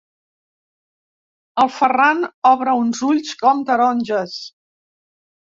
[1.63, 4.35] El Ferran obre uns ulls com taronges.